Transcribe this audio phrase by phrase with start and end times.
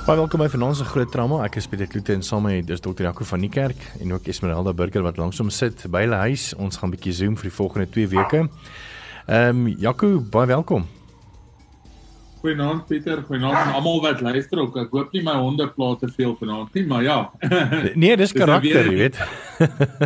[0.00, 1.42] Baie welkom by Vanaand se groot trauma.
[1.44, 4.30] Ek is Pieter Kloete en saam met dis dokter Jaco van die kerk en ook
[4.32, 6.54] Esmeralda Burger wat langsom sit by hulle huis.
[6.56, 8.48] Ons gaan 'n bietjie zoom vir die volgende 2 weke.
[9.26, 10.88] Ehm um, Jaco, baie welkom.
[12.40, 14.76] Goeienaand Pieter, goeienaand aan almal wat luister ook.
[14.80, 17.16] Ek hoop nie my honde pla te veel vanaand nie, maar ja.
[17.92, 19.18] nee, dis nou karakter, jy weet.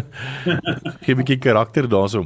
[1.04, 2.24] Gee 'n bietjie karakter daarso.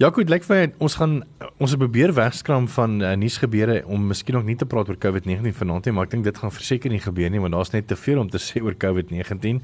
[0.00, 1.18] Ja, goed, lyk vir ons gaan
[1.60, 5.84] ons probeer wegskram van uh, nuusgebeure om miskien nog nie te praat oor COVID-19 vanaand
[5.84, 8.24] nie, maar ek dink dit gaan verseker nie gebeur nie want daar's net te veel
[8.24, 9.60] om te sê oor COVID-19.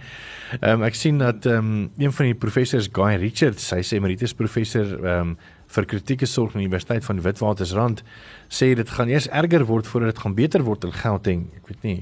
[0.60, 3.96] Ehm um, ek sien dat ehm um, een van die professors Guy Richards, hy sê
[3.96, 5.38] emeritus professor ehm um,
[5.76, 8.02] vir kritieke sorg aan die Universiteit van Witwatersrand
[8.48, 11.46] sê dit gaan eers erger word voordat dit gaan beter word in Gauteng.
[11.60, 11.98] Ek weet nie.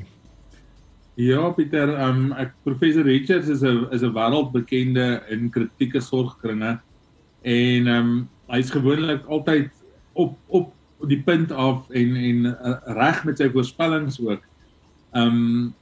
[1.21, 6.81] Ja, Pieter, um ek professor Richards is 'n is 'n wêreldbekende in kritieke sorgkringe
[7.43, 9.71] en um hy's gewoonlik altyd
[10.15, 10.73] op op
[11.07, 14.43] die punt af en en uh, reg met sy voorspellings ook.
[15.13, 15.75] Um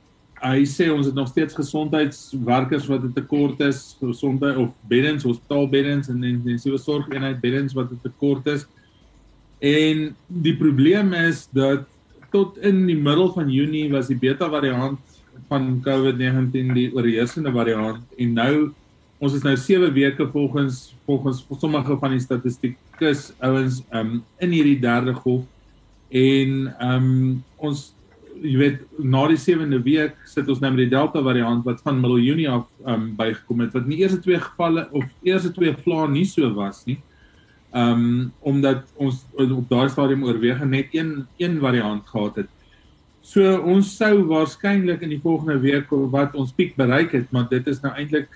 [0.43, 6.09] hy sê ons het nog steeds gesondheidswerkers wat 'n tekort is, gesondheid of beddens, hospitaalbeddens
[6.09, 8.67] en intensiewe sorgeenheid beddens wat 'n tekort is.
[9.61, 11.87] En die probleem is dat
[12.31, 14.99] tot in die middel van Junie was die beta variant
[15.49, 18.55] van COVID-19 die oorheersende variant en nou
[19.23, 24.81] ons is nou 7 weke volgens volgens sommige van die statistikus ouens um, in hierdie
[24.81, 25.45] derde golf
[26.09, 27.93] en um, ons
[28.43, 32.03] jy weet na die 7de week sit ons nou met die Delta variant wat van
[32.03, 36.09] Junie af um bygekom het wat in die eerste twee gevalle of eerste twee vlae
[36.09, 36.99] nie so was nie.
[37.73, 42.51] Um omdat ons op daai stadium oorweeg net een een variant gehad het.
[43.23, 47.67] So ons sou waarskynlik in die volgende week wat ons piek bereik het, maar dit
[47.67, 48.29] is nou eintlik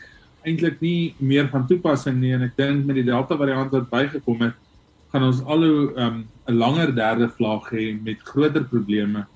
[0.47, 4.45] eintlik nie meer van toepassing nie en ek dink met die Delta variant wat bygekom
[4.47, 4.55] het,
[5.11, 9.27] gaan ons al hoe um 'n langer derde vlaag hê met groter probleme.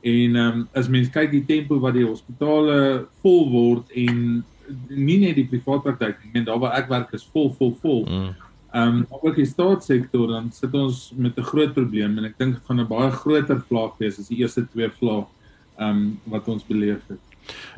[0.00, 4.44] En ehm um, as mens kyk die tempo wat die hospitale vol word en
[4.88, 8.04] nie net die privaat praktyk nie, men daar waar ek werk is vol vol vol.
[8.06, 8.30] Mm.
[8.70, 12.54] Ehm um, ook die staatssektor dan sit ons met 'n groot probleem en ek dink
[12.54, 15.26] dit gaan 'n baie groter vlaag wees as die eerste twee vlae
[15.78, 17.18] ehm um, wat ons beleef het.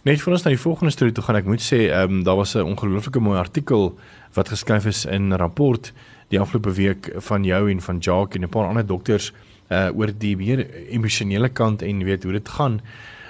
[0.04, 2.36] Net vir ons na die volgende storie toe gaan ek moet sê ehm um, daar
[2.36, 3.98] was 'n ongelooflike mooi artikel
[4.34, 5.92] wat geskryf is in 'n rapport
[6.28, 9.32] die afgelope week van jou en van Jacques en 'n paar ander dokters
[9.72, 10.62] uh oor die meer
[10.92, 12.80] emosionele kant en weet hoe dit gaan.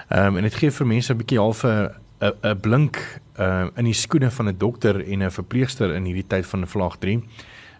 [0.08, 1.88] Ehm um, en dit gee vir mense 'n bietjie half 'n
[2.20, 2.98] 'n blink
[3.38, 6.96] uh in die skoene van 'n dokter en 'n verpleegster in hierdie tyd van vlaag
[6.98, 7.22] 3.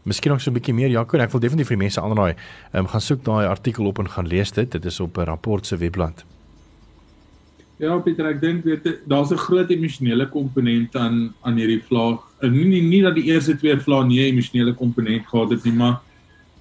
[0.03, 2.34] Miskien nog so 'n bietjie meer Jaco, ek wil definitief vir mense aanraai,
[2.72, 4.71] ehm um, gaan soek daai artikel op en gaan lees dit.
[4.71, 6.25] Dit is op 'n rapport se webblad.
[7.77, 12.21] Ja, Pieter, ek dink weet daar's 'n groot emosionele komponent aan aan hierdie vlaag.
[12.41, 15.72] Nie nie, nie dat die eerste twee vlae nie 'n emosionele komponent gehad het nie,
[15.72, 16.01] maar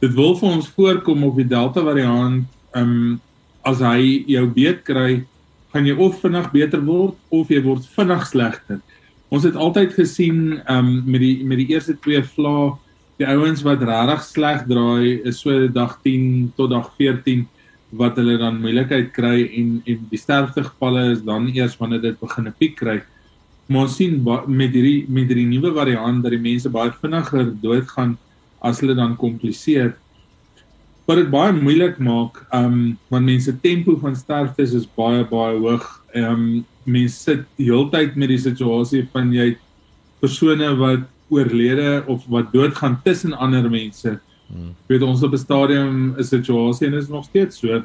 [0.01, 2.45] dit wil vir ons voorkom of die delta variant
[2.75, 3.19] ehm um,
[3.61, 5.19] as hy jou beet kry,
[5.69, 8.79] gaan jy of vinnig beter word of jy word vinnig slegter.
[9.29, 12.71] Ons het altyd gesien ehm um, met die met die eerste twee vlae
[13.21, 17.45] die ouens wat regtig sleg draai is so dag 10 tot dag 14
[18.01, 22.19] wat hulle dan moeilikheid kry en en die sterfte gevalle is dan eers wanneer dit
[22.19, 22.97] begin 'n piek kry.
[23.67, 24.17] Maar ons sien
[24.47, 28.17] met hierdie met hierdie nuwe variant dat die mense baie vinniger doodgaan
[28.61, 29.93] as hulle dan kompliseer
[31.07, 35.87] wat dit baie moeilik maak um want mense tempo van sterftes is baie baie hoog
[36.15, 36.43] um
[36.85, 39.55] mense sit heeltyd met die situasie van jy
[40.21, 44.17] persone wat oorlede of wat doodgaan tussen ander mense
[44.51, 44.75] hmm.
[44.91, 47.83] weet ons op 'n stadium 'n situasie en is nog steeds so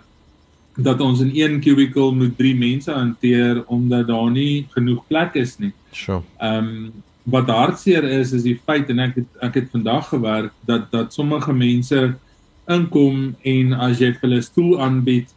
[0.76, 5.58] dat ons in een cubicle moet drie mense hanteer omdat daar nie genoeg plek is
[5.58, 5.72] nie.
[5.90, 6.22] Sure.
[6.40, 6.92] Um
[7.26, 11.12] wat hartseer is is die feit en ek het ek het vandag gewerk dat dat
[11.12, 12.14] sommige mense
[12.70, 15.32] inkom en as jy hulle stoel aanbied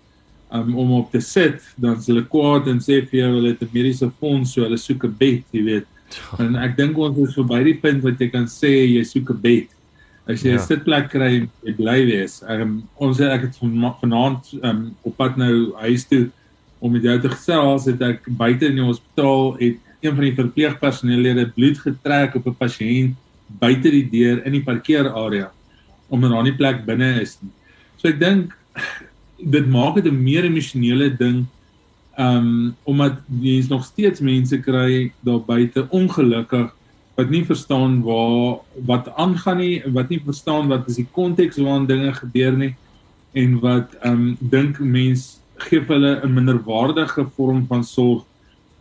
[0.53, 3.61] um, om op te sit dan s' hulle kwaad en sê vir jou hulle het
[3.61, 5.87] 'n mediese fonds so hulle soek 'n bed jy weet.
[6.39, 9.41] En ek dink ons is verby die punt wat jy kan sê jy soek 'n
[9.41, 9.67] bed.
[10.27, 10.65] As jy 'n ja.
[10.65, 12.43] sitplek kry jy bly wees.
[12.47, 16.29] Um, ons ek het van, vanaand um, op pad nou huis toe
[16.79, 20.35] om met jou te gesels het ek buite in die hospitaal het een van die
[20.35, 23.15] verpleegpersonele bloed getrek op 'n pasiënt
[23.59, 25.51] buite die deur in die parkeerarea
[26.09, 27.51] omdat daar nie plek binne is nie.
[27.97, 28.53] So ek dink
[29.55, 31.45] dit maak dit 'n meer emosionele ding
[32.17, 36.73] um omdat jy nog steeds mense kry daar buite ongelukkig
[37.15, 41.87] wat nie verstaan waar wat aangaan nie, wat nie verstaan wat is die konteks waarin
[41.87, 42.75] dinge gebeur nie
[43.33, 48.23] en wat um, dink mens gee hulle 'n minderwaardige vorm van sorg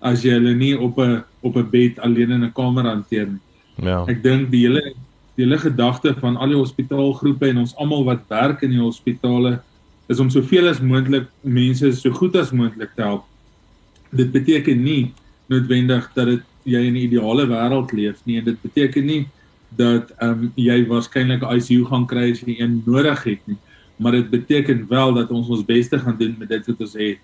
[0.01, 3.41] as jy hulle nie op 'n op 'n bed alleen in 'n kamer hanteer nie.
[3.83, 4.05] Ja.
[4.07, 4.95] Ek dink die hele
[5.37, 9.61] die hele gedagte van al die hospitaalgroepe en ons almal wat werk in die hospitale
[10.09, 13.25] is om soveel as moontlik mense so goed as moontlik te help.
[14.11, 15.13] Dit beteken nie
[15.47, 19.29] noodwendig dat dit jy in 'n ideale wêreld leef nie en dit beteken nie
[19.77, 23.59] dat ehm um, jy waarskynlik ICU gaan kry as jy een nodig het nie
[23.99, 27.19] maar dit beteken wel dat ons ons beste gaan doen met dit wat ons het.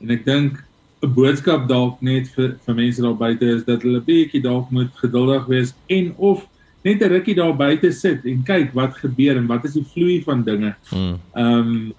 [0.00, 0.60] En ek dink
[1.02, 4.90] 'n boodskap dalk net vir vir mense daar buite is dat hulle bietjie dalk moet
[5.02, 6.46] geduldig wees en of
[6.84, 10.22] net 'n rukkie daar buite sit en kyk wat gebeur en wat is die vloei
[10.22, 10.74] van dinge.
[10.90, 11.18] Hmm.
[11.34, 11.92] Ehm um,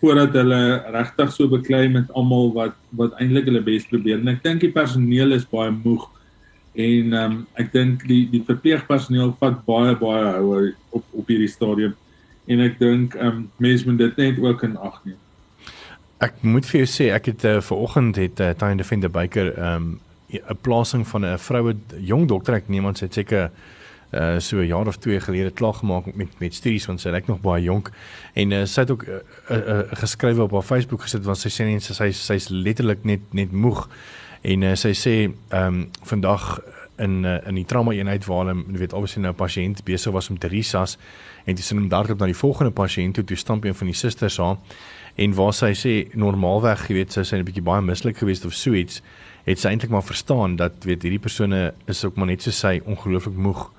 [0.00, 4.20] voordat hulle regtig so beklei met almal wat wat eintlik hulle bes probeer.
[4.20, 6.08] En ek dink die personeel is baie moeg
[6.74, 11.52] en ehm um, ek dink die die verpleegpersoneel vat baie baie houe op op hierdie
[11.52, 11.94] stadium
[12.46, 15.20] en ek dink ehm um, mense moet dit net ook in ag neem.
[16.24, 19.52] Ek moet vir jou sê ek het uh, ver oggend het uh, Tanya Defender Baker
[19.52, 20.00] ehm um,
[20.32, 23.50] 'n plasing van 'n vroue jong dokter ek neem aan sy seker
[24.12, 27.26] uh so 'n jaar of twee gelede klaar gemaak met met studies want sy lyk
[27.26, 27.90] nog baie jonk.
[28.34, 31.38] En uh, sy het ook 'n uh, uh, uh, geskrywe op haar Facebook gesit want
[31.38, 33.88] sy sê net sy sy's letterlik net net moeg.
[34.42, 36.60] En uh, sy sê ehm um, vandag
[36.98, 40.30] in uh, in die trauma eenheid waar hulle weet obviously nou 'n pasiënt besig was
[40.30, 40.98] om te risas
[41.44, 44.40] en dis hom daarop na die volgende pasiënt toe toe stamp een van die susters
[44.40, 44.58] aan
[45.16, 48.54] en waar sy sê normaalweg jy weet sy sê 'n bietjie baie mislik geweest of
[48.54, 49.00] so iets
[49.46, 52.80] het sy eintlik maar verstaan dat weet hierdie persone is ook maar net so sy
[52.84, 53.70] ongelooflik moeg.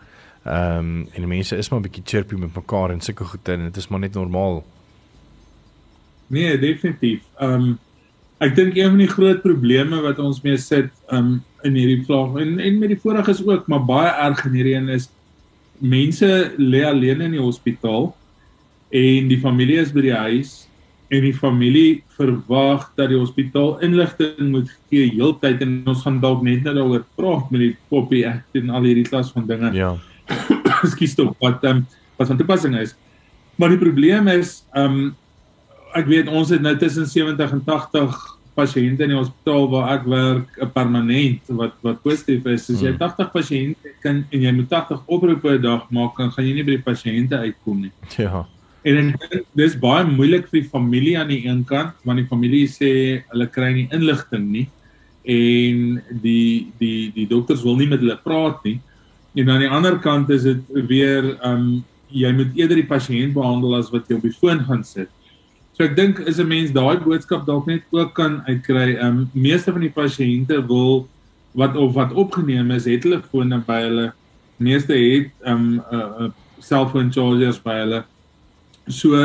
[0.47, 3.49] Ehm um, en die mense is maar 'n bietjie chirpy met mekaar en sulke goed
[3.49, 4.63] en dit is maar net normaal.
[6.27, 7.21] Nee definitief.
[7.39, 7.79] Ehm um,
[8.39, 12.37] ek dink een van die groot probleme wat ons mee sit um in hierdie vlak
[12.37, 15.09] en en met die voriges ook, maar baie erg in hierdie een is
[15.77, 18.15] mense lê alleen in die hospitaal
[18.89, 20.67] en die familie is by die huis
[21.07, 26.43] en die familie verwag dat die hospitaal inligting moet gee heeltyd en ons gaan dalk
[26.43, 29.71] net nou daaroor praat met die poppy act en al hierdie klas van dinge.
[29.77, 29.95] ja
[30.83, 31.85] Ekskuus tog wat um,
[32.17, 32.95] wat van toepassing is.
[33.55, 35.15] Maar die probleem is um
[35.97, 38.17] ek weet ons het nou tussen 70 en 80
[38.57, 42.69] pasiënte in die hospitaal waar ek werk 'n permanent wat wat positief is.
[42.69, 43.33] As jy 80 hmm.
[43.33, 46.75] pasiënte kan en jy moet 80 oproepe 'n dag maak, dan gaan jy nie by
[46.75, 47.93] die pasiënte uitkom nie.
[48.17, 48.45] ja
[48.83, 49.13] En
[49.57, 52.91] dis baie moeilik vir familie aan die een kant want die familie sê
[53.31, 54.67] hulle kry nie inligting nie
[55.27, 58.79] en die die die dokters wil nie met hulle praat nie.
[59.35, 63.75] En aan die ander kant is dit weer um jy moet eerder die pasiënt behandel
[63.75, 65.09] as wat jy op die foon gaan sit.
[65.77, 68.97] So ek dink is 'n mens daai boodskap dalk net ook kan uitkry.
[68.97, 71.07] Um, meeste van die pasiënte wil
[71.53, 74.13] wat of wat opgeneem is, het hulle fone by hulle.
[74.57, 76.29] Meeste het um, 'n uh, uh,
[76.59, 78.03] selfoon chargers by hulle.
[78.87, 79.17] So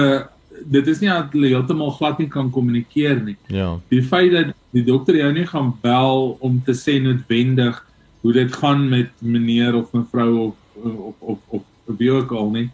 [0.69, 3.37] dit is nie dat hulle heeltemal glad nie kan kommunikeer nie.
[3.47, 7.81] ja Die feit dat die dokter jou nie gaan bel om te sê noodwendig
[8.23, 12.51] hoe dit gaan met meneer of mevrou of of of of, of wie ook al
[12.51, 12.71] nie.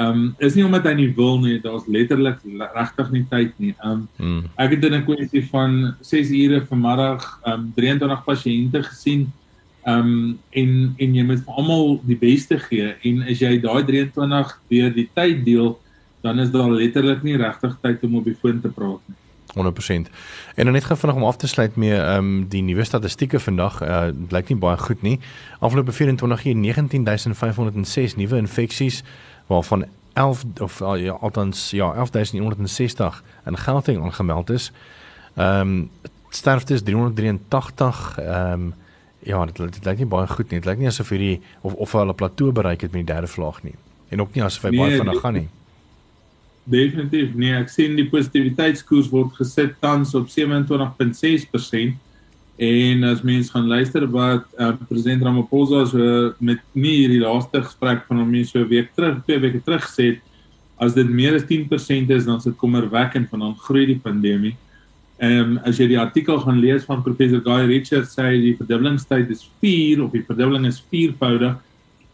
[0.00, 2.38] Ehm um, is nie omdat hy nie wil nie, daar's letterlik
[2.74, 3.74] regtig nie tyd nie.
[3.82, 4.46] Ehm um, mm.
[4.56, 9.28] ek het in 'n kwessie van 6 ure vanmiddag ehm um, 23 pasiënte gesien.
[9.84, 13.84] Ehm um, en en jy moet vir almal die beste gee en as jy daai
[13.84, 15.78] 23 deur die tyd deel,
[16.20, 19.16] dan is daar letterlik nie regtig tyd om op die foon te praat nie.
[19.50, 20.10] 100%.
[20.54, 23.40] En dan net gou vinnig om af te sluit mee ehm um, die nuwe statistieke
[23.40, 25.18] vandag uh, blyk nie baie goed nie.
[25.58, 29.02] Afgelope 24 uur 19506 nuwe infeksies
[29.46, 34.72] waarvan 11 of uh, ja althans ja 11160 in Gauteng aangemeld is.
[35.34, 35.90] Ehm um,
[36.28, 38.74] sterftes 383 ehm um,
[39.18, 40.60] ja dit, dit lyk nie baie goed nie.
[40.60, 43.62] Dit lyk nie asof hierdie of of hulle plateau bereik het met die derde vlaag
[43.62, 43.74] nie.
[44.08, 45.48] En ook nie asof hy nee, baie vinnig gaan nie.
[46.70, 51.98] Definitief nee, ek sien die positiwiteitskoers word gesit tans op 27.6%.
[52.60, 58.04] En as mens gaan luister wat uh, president Ramaphosa so met nie hierdie laaste gesprek
[58.06, 60.20] van hom so 'n week terug, twee weke terug het,
[60.78, 64.56] as dit meer as 10% is dan is dit kommerwekkend van dan groei die pandemie.
[65.20, 69.28] Ehm um, as jy die artikel gaan lees van professor Guy Richards sê die verdubbelingstyd
[69.30, 71.58] is 4 of die verdubbeling is viervoudig.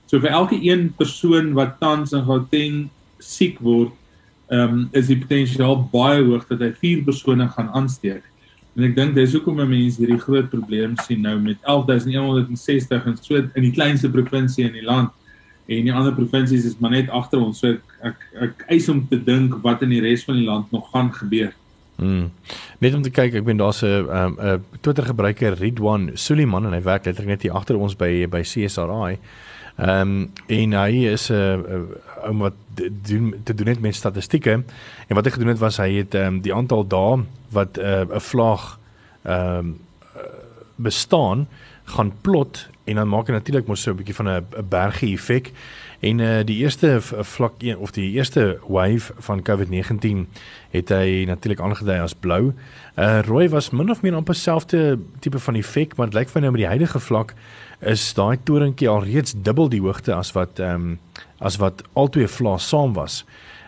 [0.07, 3.93] So vir elke een persoon wat tans in Gauteng siek word,
[4.47, 8.23] ehm um, is die potensiaal baie hoog dat hy vier persone gaan aansteek.
[8.77, 13.41] En ek dink dis hoekom mense hierdie groot probleem sien nou met 11160 en so
[13.41, 15.11] in die kleinste provinsie in die land
[15.67, 17.63] en die ander provinsies is maar net agter ons.
[17.63, 20.71] So ek ek, ek eis om te dink wat in die res van die land
[20.75, 21.55] nog gaan gebeur.
[21.97, 22.29] Mm.
[22.85, 26.73] Net om te kyk, ek ben daar's 'n 'n um, Twitter gebruiker Ridwan Suliman en
[26.73, 29.19] hy werk letterlik net hier agter ons by by CSRI.
[29.77, 32.55] Ehm um, en hy is 'n uh, ou wat
[33.03, 34.63] doen te doen net met statistieke.
[35.07, 38.09] En wat hy gedoen het was hy het ehm um, die aantal dae wat 'n
[38.11, 38.79] uh, vlaag
[39.23, 39.81] ehm um,
[40.77, 41.49] bestaan
[41.85, 45.53] gaan plot en dan maak hy natuurlik mos so 'n bietjie van 'n bergie effek
[46.01, 50.27] en uh, die eerste vlak 1 of die eerste wave van COVID-19
[50.71, 52.53] het hy natuurlik aangedui as blou.
[52.97, 56.41] Uh rooi was min of meer amper dieselfde tipe van effek, maar dit lyk vir
[56.41, 57.35] nou met die huidige vlak
[57.81, 60.99] is daai toringkie al reeds dubbel die hoogte as wat ehm um,
[61.39, 63.25] as wat albei vlae saam was.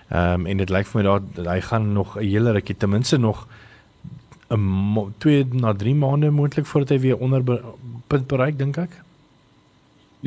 [0.09, 2.91] Ehm um, en dit lyk vir my daar hy gaan nog 'n hele rukkie ten
[2.91, 3.47] minste nog
[4.51, 7.43] 'n 2 na 3 maande moontlik voordat hy weer onder
[8.07, 9.08] punt bereik dink ek.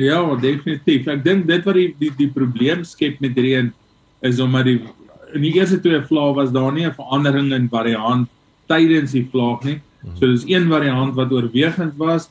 [0.00, 1.06] Ja, definitief.
[1.06, 3.72] Ek dink dit wat die die die probleem skep met hierdie een
[4.24, 4.80] is omdat die
[5.32, 8.28] in die eerste twee vlae was daar nie 'n verandering in variant
[8.68, 9.80] tydens die vlaag nie.
[10.02, 10.16] Mhm.
[10.16, 12.30] So dis een variant wat oorwegend was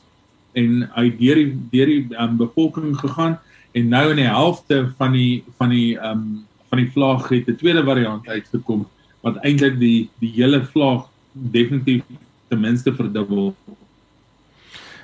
[0.54, 3.38] en hy deur die deur die um, bevolking gegaan
[3.72, 7.48] en nou in die helfte van die van die ehm um, van die vlaag het
[7.48, 8.86] 'n tweede variant uitgekom
[9.20, 12.02] wat eintlik die die hele vlaag definitief
[12.48, 13.54] ten minste verdubbel.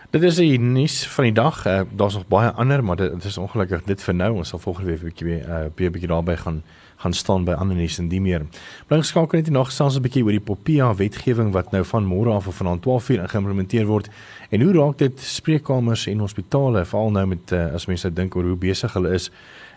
[0.08, 1.66] Dit is die nuus van die dag.
[1.66, 4.30] Uh, Daar's nog baie ander, maar dit, dit is ongelukkig dit vir nou.
[4.40, 6.62] Ons sal volgende week 'n bietjie weer 'n uh, bietjie, daarby gaan
[6.96, 8.42] gaan staan by ander nuus en die meer.
[8.86, 12.30] Bly geskakel net nog selfs 'n bietjie oor die Popia wetgewing wat nou van môre
[12.30, 14.08] af of vanaand 12:00 geïmplementeer word
[14.50, 18.44] en hoe raak dit spreekkamers en hospitale veral nou met uh, as mense dink oor
[18.44, 19.30] hoe besig hulle is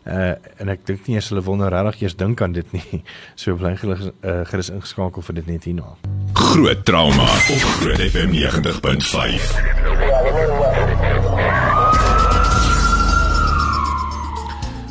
[0.06, 3.04] uh en ek dink nie eens hulle wil nou regtig eers dink aan dit nie.
[3.42, 5.96] So bly hulle uh, gerus ingeskakel vir dit net hierna.
[6.34, 9.72] Groot trauma op Groot FM 90.5.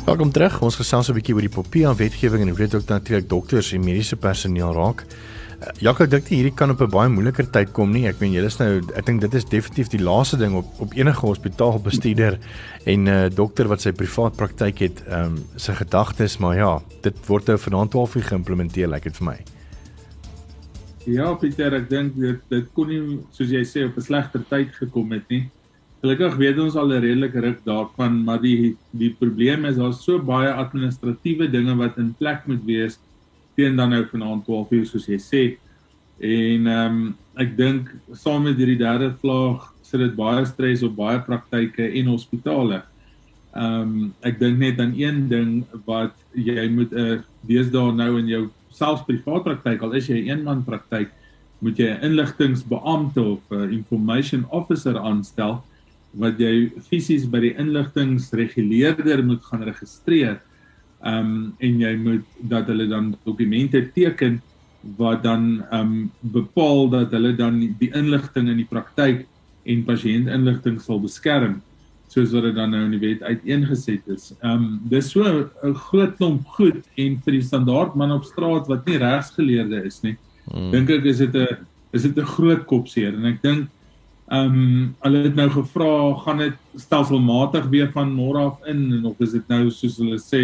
[0.05, 0.61] Welkom terug.
[0.61, 3.83] Ons gesels 'n bietjie oor die Popia wetgewing en hoe dit ook natuurlik dokters en
[3.83, 5.05] mediese personeel raak.
[5.77, 8.07] Ja, ek dink hierdie kan op 'n baie moeiliker tyd kom nie.
[8.07, 10.93] Ek meen julle is nou ek dink dit is definitief die laaste ding op op
[10.97, 12.39] enige hospitaalbestuurder
[12.91, 16.81] en 'n uh, dokter wat sy privaat praktyk het, ehm um, sy gedagtes, maar ja,
[17.03, 19.39] dit word nou vanaand 12 uur geïmplementeer, lyk like dit vir my.
[21.05, 24.73] Ja, Pieter, ek dink dit dit kon nie soos jy sê op 'n slegter tyd
[24.73, 25.49] gekom het nie.
[26.01, 30.17] Gelukkig weet ons al 'n redelike ruk daarvan, maar die die probleem is daar's so
[30.17, 32.97] baie administratiewe dinge wat in plek moet wees
[33.55, 35.43] teen dan nou vanaand 12 uur soos jy sê.
[36.21, 40.95] En ehm um, ek dink saam met hierdie derde vlaag sit dit baie stres op
[40.95, 42.81] baie praktyke en hospitale.
[43.55, 47.95] Ehm um, ek dink net aan een ding wat jy moet 'n uh, eh, deesdae
[47.95, 51.11] nou in jou selfs privaat praktyk al is jy 'n eenman praktyk
[51.59, 55.63] moet jy 'n inligtingbeampte of 'n uh, information officer aanstel
[56.13, 60.41] wat jy fisies by die inligtingsreguleerder moet gaan registreer
[61.01, 64.41] ehm um, en jy moet dat hulle dan dokumente teken
[64.97, 69.25] wat dan ehm um, bepaal dat hulle dan die inligting in die praktyk
[69.63, 71.61] en pasiëntinligting sal beskerm
[72.11, 74.31] soos wat dit dan nou in die wet uiteengeset is.
[74.41, 78.67] Ehm um, dis so 'n groot klomp goed en vir die standaard man op straat
[78.67, 80.17] wat nie regsgeleerde is nie.
[80.51, 80.71] Hmm.
[80.71, 83.69] Dink ek is dit 'n is dit 'n groot kopseer en ek dink
[84.31, 89.05] Ehm um, hulle het nou gevra gaan dit stelselmatig weer van môre af in en
[89.09, 90.43] of is dit nou soos hulle sê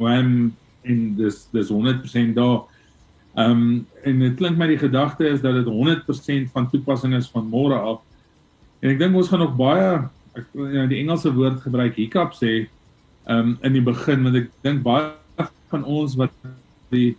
[0.00, 0.50] when
[0.82, 2.64] in dis dis 100% daar.
[3.38, 7.30] Ehm um, en dit klink my die gedagte is dat dit 100% van toepassing is
[7.30, 8.02] van môre af.
[8.82, 10.02] En ek dink ons gaan nog baie
[10.34, 14.50] ek ja die Engelse woord gebruik hiccup sê ehm um, in die begin want ek
[14.66, 16.34] dink baie van ons wat
[16.90, 17.12] die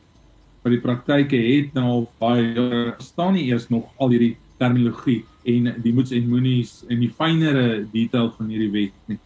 [0.63, 5.93] wat die praktyke het nou baie staan nie eers nog al hierdie terminologie en die
[5.93, 9.19] moets en moenies en die fynere detail van hierdie wet nie.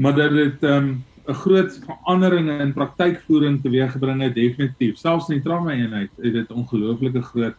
[0.00, 0.86] Maar dat dit ehm,
[1.22, 4.96] 'n um, groot verandering in praktykvoering teweeggebring het definitief.
[4.98, 7.58] Selfs in die trauma eenheid het dit ongelooflike groot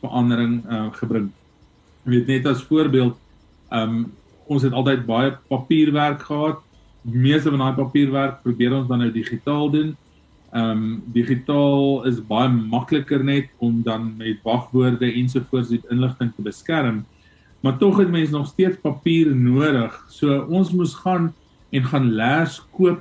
[0.00, 1.30] verandering uh, gebring.
[2.04, 3.18] Jy weet net as voorbeeld,
[3.70, 4.12] um,
[4.46, 6.62] ons het altyd baie papierwerk gehad.
[7.02, 9.96] Meeste van daai papierwerk probeer ons dan nou digitaal doen.
[10.52, 16.44] Ehm um, digitaal is baie makliker net om dan met wagwoorde ensovoorts die inligting te
[16.44, 17.04] beskerm
[17.62, 19.94] maar tog het mense nog steeds papier nodig.
[20.10, 21.30] So ons moes gaan
[21.70, 23.00] en gaan leers koop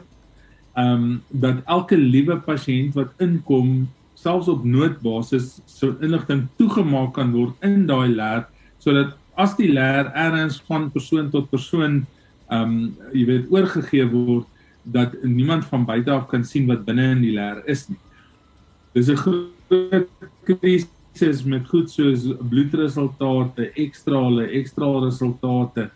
[0.74, 7.34] ehm um, dat elke liewe pasiënt wat inkom selfs op noodbasis so inligting toegemaak kan
[7.36, 8.46] word in daai leer
[8.80, 12.06] sodat as die leer ergens van persoon tot persoon
[12.48, 12.78] ehm um,
[13.12, 14.48] jy weet oorgegee word
[14.84, 18.00] dat niemand van buite af kan sien wat binne in die leer is nie.
[18.94, 20.08] Dis 'n groot
[20.44, 25.90] krisis is met goed soos bloedresultate, ekstra hulle ekstra resultate.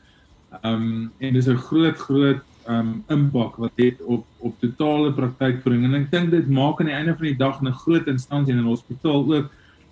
[0.61, 5.13] Ehm um, en dis 'n groot groot ehm um, impak wat dit op op totale
[5.13, 8.53] praktykvoering en ek dink dit maak aan die einde van die dag 'n groot instansie
[8.53, 9.51] in 'n hospitaal ook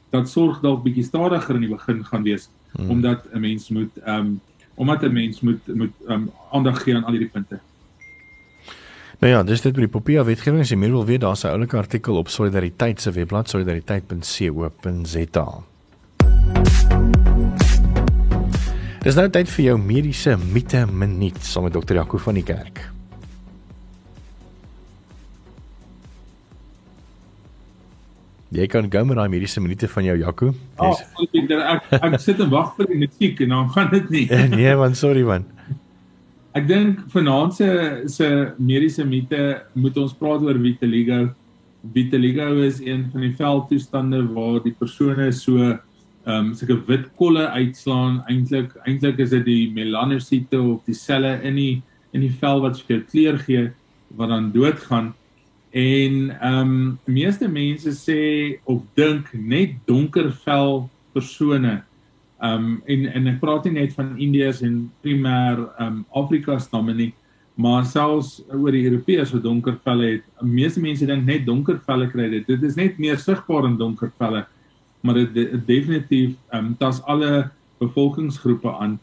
[0.10, 2.90] dat sorg dalk bietjie stadiger in die begin gaan wees hmm.
[2.90, 4.42] omdat 'n mens moet ehm um,
[4.76, 7.60] omdat 'n mens moet moet ehm um, aandag gee aan al hierdie punte.
[9.24, 10.60] Nou ja, dis dit by die Popia wetgewing.
[10.66, 15.48] As jy meer wil weet, daar's 'n oulike artikel op Solidariteit se webblad solidariteit.co.za.
[19.04, 22.92] Dis nou tyd vir jou mediese mite minuut saam met dokter Jaco van die kerk.
[28.50, 30.54] Jy kan gou met daai mediese minute van jou Jaco.
[30.76, 34.28] Ag, oh, ek ek sit en wag vir die musiek en dan gaan dit nie.
[34.58, 35.46] nee, man, sorry man.
[36.54, 37.68] Ek dink vanaand se
[38.14, 38.28] se
[38.62, 39.40] mediese mite
[39.74, 41.32] moet ons praat oor vitiligo.
[41.96, 45.80] Vitiligo is een van die veldtoestande waar die persone so ehm
[46.36, 48.22] um, sulke wit kolle uitslaan.
[48.30, 51.82] Eintlik eintlik is dit die melanosiete of die selle in die
[52.14, 53.72] in die vel wat vir kleur gee
[54.14, 55.10] wat dan doodgaan.
[55.74, 58.22] En ehm um, meeste mense sê
[58.70, 60.86] of dink net donker vel
[61.18, 61.82] persone.
[62.44, 66.58] Ehm um, en en ek praat nie net van Indiërs en primêr ehm um, Afrika
[66.60, 67.14] stamme nie,
[67.56, 70.26] maar selfs oor die Europeërs wat donker velle het.
[70.42, 72.48] Meeste mense dink net donker velle kry dit.
[72.48, 74.44] Dit is net meer sigbaar in donker velle,
[75.02, 79.00] maar dit de, definitief ehm um, tas alle bevolkingsgroepe aan.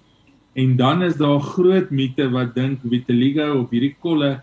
[0.53, 4.35] En dan is daar groot mite wat dink vitiligo of hierdie kolle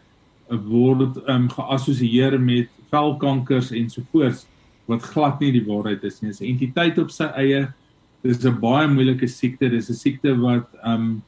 [0.50, 4.48] word um, geassosieer met velkankers ensovoorts
[4.88, 6.32] wat glad nie die waarheid is nie.
[6.32, 7.68] Dit is 'n entiteit op sy eie.
[8.28, 9.70] Dit is 'n baie moeilike siekte.
[9.70, 11.24] Dit is 'n siekte wat um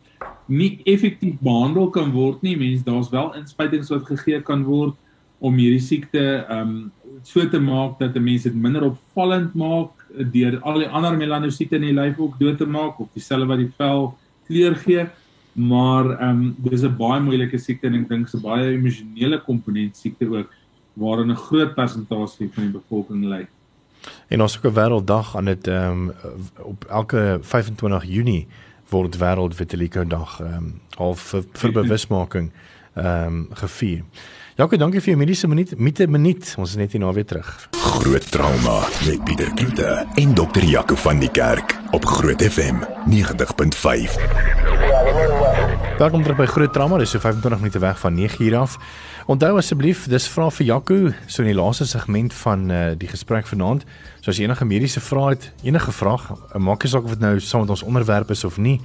[0.47, 2.57] nie effektief behandel kan word nie.
[2.57, 4.95] Mense, daar's wel inspuitings wat gegee kan word
[5.39, 6.91] om hierdie siekte um
[7.23, 9.91] so te maak dat 'n mens dit minder opvallend maak
[10.33, 13.59] deur al die ander melanosiete in die lyf ook dood te maak of dieselfde wat
[13.59, 15.07] die vel kleur gee
[15.53, 19.95] maar ehm um, dis 'n baie moeilike siekte en ek dink 'n baie emosionele komponent
[19.95, 20.49] siekte ook
[20.95, 23.47] waarin 'n groot persentasie van die bevolking ly.
[24.27, 26.13] En ons het 'n wêrelddag aan dit ehm um,
[26.57, 28.47] op elke 25 Junie
[28.89, 32.51] word wêreld vitiligo dag ehm um, al vir, vir bewusmaking
[32.93, 34.03] ehm um, gevier.
[34.59, 36.55] Jaco, dankie vir jou mediese minuut, mite minuut.
[36.59, 37.69] Ons is net hier na weer terug.
[37.79, 44.19] Groot trauma met Pieter Kloete en dokter Jaco van die Kerk op Groot FM 90.5.
[45.97, 46.97] Welkom terug by Groot Trauma.
[46.97, 48.75] Dis so 25 minute weg van 9 uur af.
[49.29, 50.95] Onthou asseblief, dis vra vir Jaco
[51.29, 53.83] so in die laaste segment van uh, die gesprek vanaand.
[54.23, 57.21] So as jy enige mediese vrae het, enige vraag, uh, maak nie saak of dit
[57.21, 58.79] nou saam met ons onderwerp is of nie.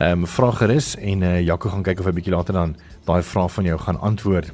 [0.00, 2.72] Ehm um, vra gerus en uh, Jaco gaan kyk of hy bietjie later dan
[3.06, 4.50] daai vraag van jou gaan antwoord.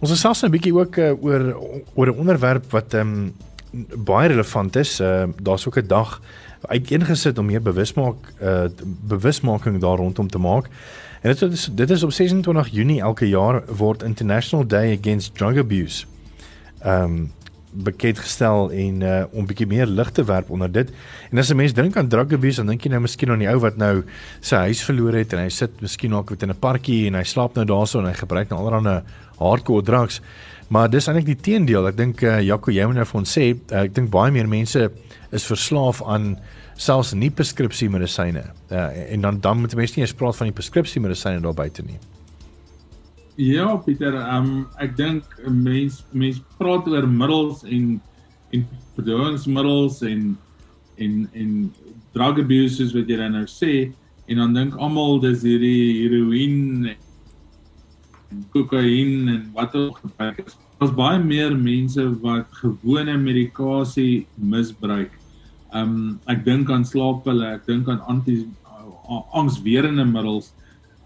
[0.00, 1.44] Ons is selfs 'n bietjie ook uh, oor
[1.92, 4.96] oor 'n onderwerp wat ehm um, baie relevant is.
[5.00, 6.22] Uh, Daar's ook 'n dag
[6.72, 8.64] uiteengesit om meer bewusmaak uh,
[9.04, 10.72] bewusmaking daar rondom te maak.
[11.20, 15.58] En dit is dit is op 26 Junie elke jaar word International Day Against Drug
[15.58, 16.06] Abuse.
[16.80, 17.32] Ehm um,
[17.72, 20.90] bekend gestel en uh om 'n bietjie meer lig te werp onder dit.
[21.30, 23.48] En as 'n mens dink aan drug abuse, dan dink jy nou miskien aan die
[23.48, 24.02] ou wat nou
[24.40, 27.54] sy huis verloor het en hy sit miskien ook in 'n parkie en hy slaap
[27.54, 29.02] nou daarso en hy gebruik nou allerlei
[29.38, 30.20] hardcore drugs.
[30.68, 31.86] Maar dis eintlik die teendeel.
[31.86, 34.48] Ek dink uh Jaco, jy moet nou vir ons sê, uh, ek dink baie meer
[34.48, 34.90] mense
[35.30, 36.38] is verslaaf aan
[36.80, 38.44] selfs nie preskripsie medisyne.
[38.70, 41.84] Ja, en dan dan moet mense nie eens praat van die preskripsie medisyne daar buite
[41.84, 41.98] nie.
[43.40, 48.00] Ja, Pieter, um, ek dink mense mense praat oor middels en
[48.50, 48.64] en
[48.96, 50.24] verdoowingsmiddels en
[50.98, 51.52] en en
[52.16, 53.92] drug abuse wat jy dan nou sê
[54.26, 56.96] en dan dink almal dis hierdie heroïne
[58.30, 60.58] en kokain en wat ook gebruik is.
[60.80, 65.19] Daar's baie meer mense wat gewone medikasie misbruik
[65.72, 68.46] Ehm um, ek dink aan slaappille, ek dink aan anti
[69.32, 70.52] angswerende middels.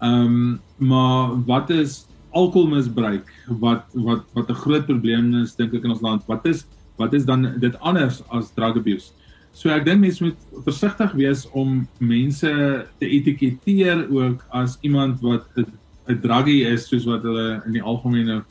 [0.01, 3.29] Ehm um, maar wat is alkoholmisbruik
[3.63, 6.25] wat wat wat 'n groot probleem is dink ek in ons land.
[6.27, 6.65] Wat is
[6.97, 9.11] wat is dan dit anders as drug abuse?
[9.53, 12.51] So ek dink mense moet versigtig wees om mense
[12.99, 18.43] te etiketeer ook as iemand wat 'n druggie is soos wat hulle in die algemene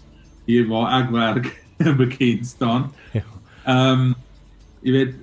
[0.46, 1.46] hier waar ek werk
[2.02, 2.90] bekend staan.
[3.12, 3.22] Ja.
[3.66, 4.14] Ehm um,
[4.84, 5.14] jy weet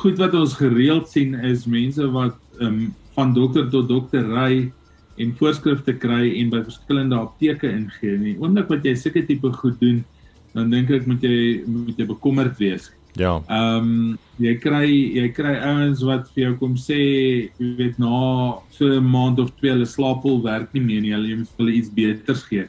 [0.00, 4.70] goed wat ons gereeld sien is mense wat um, van dokter tot dokter ry
[5.20, 8.16] en voorskrifte kry en by verskillende apteke ingee.
[8.16, 10.00] Nie oomblik wat jy sulke tipe goed doen,
[10.54, 12.88] dan dink ek moet jy moet jy bekommerd wees.
[13.18, 13.40] Ja.
[13.50, 18.56] Ehm um, jy kry jy kry ouens wat vir jou kom sê jy weet na
[18.72, 21.90] so 'n maand of twee hulle slaaphol werk nie meer nie, hulle moet hulle iets
[21.90, 22.68] beters gee.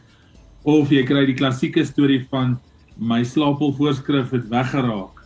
[0.66, 2.60] Of jy kry die klassieke storie van
[2.98, 5.21] my slaaphol voorskrif het weggeraak.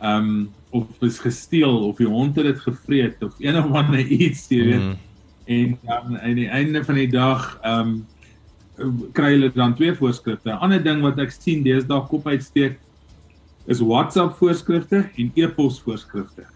[0.00, 3.98] Ehm um, of is gesteel of die hond het dit gevreet of een of ander
[4.00, 4.84] iets, jy weet.
[4.86, 4.98] Mm.
[5.44, 8.06] En dan aan die einde van die dag ehm um,
[9.12, 10.50] kry hulle dan twee voorskrifte.
[10.50, 12.78] 'n Ander ding wat ek sien deesdae kop uitsteek
[13.66, 16.46] is WhatsApp voorskrifte en e-pos voorskrifte.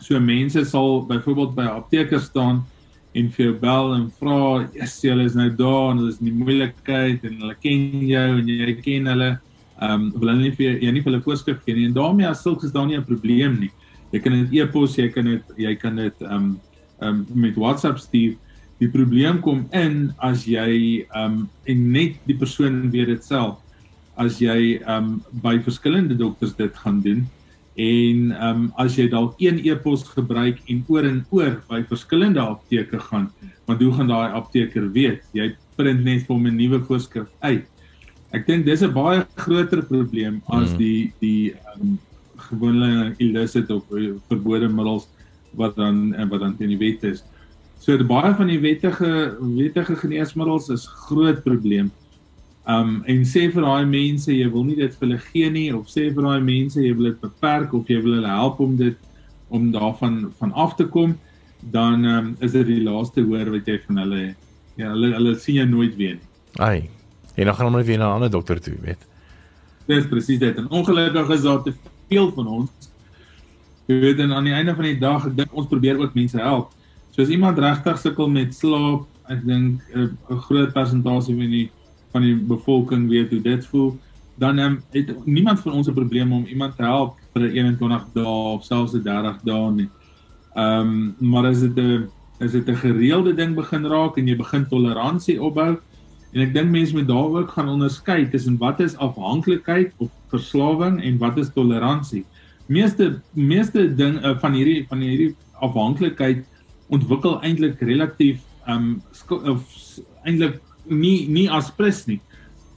[0.00, 2.64] So mense sal byvoorbeeld by 'n apteker staan
[3.12, 6.30] en vir jou bel en vra, "Yes, julle is nou daar en hulle is in
[6.30, 9.38] die moeilikheid en hulle ken jou en jy ken hulle."
[9.80, 12.28] Ehm um, wil hulle nie vir jy nie vir hulle voorskrif gee nie en daarmee
[12.28, 13.70] as sulks is daar nie 'n probleem nie.
[14.12, 16.60] Jy kan dit e-pos, jy kan dit jy kan dit ehm um,
[17.00, 18.36] ehm um, met WhatsApp stuur.
[18.78, 23.58] Die probleem kom in as jy ehm um, en net die persoon weet dit self
[24.16, 27.26] as jy ehm um, by verskillende dokters dit gaan doen
[27.80, 32.40] en ehm um, as jy dalk een e-pos gebruik en oor en oor by verskillende
[32.40, 33.30] apteke gaan,
[33.66, 35.22] want hoe gaan daai apteker weet?
[35.32, 37.64] Jy print net vir hom 'n nuwe voorskrif uit.
[38.36, 40.78] Ek dink dis 'n baie groter probleem as mm.
[40.78, 41.98] die die ehm um,
[42.50, 45.08] gewone illicit of uh, verbode middels
[45.58, 47.24] wat dan uh, wat dan teen die wet is.
[47.80, 51.90] So baie van die wettige wettige geneesmiddels is groot probleem.
[52.68, 55.88] Um en sê vir daai mense jy wil nie dit vir hulle gee nie of
[55.88, 58.96] sê vir daai mense jy wil dit beperk of jy wil hulle help om dit
[59.50, 61.16] om daarvan van af te kom,
[61.74, 64.22] dan um is dit die laaste hoor wat jy van hulle
[64.76, 66.28] ja, hulle hulle sien jou nooit weer nie.
[66.62, 66.99] Ai.
[67.40, 69.06] Jy nog gaan hom net weer na 'n ander dokter toe, weet.
[69.86, 70.56] Dis presies dit.
[70.56, 71.72] En ongelukkig is daar te
[72.08, 72.70] veel van ons.
[73.86, 76.36] Jy weet en aan die einde van die dag, ek dink ons probeer ook mense
[76.36, 76.74] help.
[77.10, 81.70] So as iemand regtig sukkel met slaap, ek dink 'n groot persentasie van die
[82.12, 83.98] van die bevolking weet hoe dit voel,
[84.36, 88.04] dan um, het niemand van ons 'n probleem om iemand te help vir 'n 21
[88.12, 89.88] dae of selfs 'n 30 dae nie.
[90.54, 92.08] Ehm um, maar as dit 'n
[92.40, 95.78] as dit 'n gereelde ding begin raak en jy begin toleransie opbou
[96.32, 101.00] en ek dink mense moet daar ook gaan onderskei tussen wat is afhanklikheid of verslawing
[101.02, 102.24] en wat is toleransie.
[102.70, 106.44] Meeste meeste ding uh, van hierdie van hierdie afhanklikheid
[106.94, 109.64] ontwikkel eintlik relatief um, of
[110.22, 112.20] eintlik nie nie as plus nie.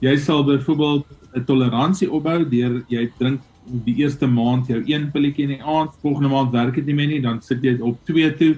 [0.02, 5.46] Jy sal byvoorbeeld 'n toleransie opbou deur jy drink die eerste maand jou een pilletjie
[5.48, 8.30] in die aand, volgende maand werk dit nie meer nie, dan sit jy op 2
[8.36, 8.54] toe,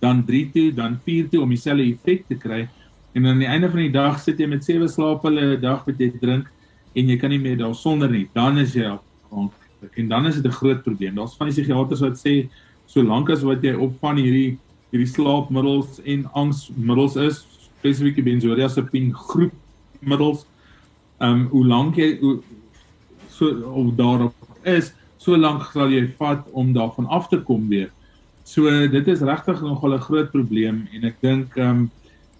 [0.00, 2.64] dan 3 toe, dan 4 toe om dieselfde effek te kry.
[3.14, 5.98] En aan die einde van die dag sit jy met 7 slaappille 'n dag wat
[5.98, 6.50] jy drink
[6.94, 8.28] en jy kan nie meer daarsonder nie.
[8.34, 11.14] Dan is jy afhanklik en dan is dit 'n groot probleem.
[11.14, 12.48] Daar's van die psigiaters wat sê
[12.86, 14.58] solank as wat jy op van hierdie
[14.90, 17.46] hierdie slaapmiddels en angsmiddels is,
[17.78, 19.52] spesifieke benzodiazepine groep
[20.00, 20.46] middels.
[21.20, 22.38] Ehm um, hoe lank jy hoe,
[23.28, 27.90] so of daarop is, so lank sal jy vat om daarvan af te kom weer.
[28.44, 31.90] So dit is regtig nogal 'n groot probleem en ek dink ehm um,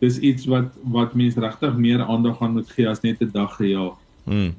[0.05, 3.57] dis iets wat wat mense regtig meer aandag aan moet gee as net 'n dag
[3.57, 3.97] gejaag.
[4.25, 4.55] Hmm.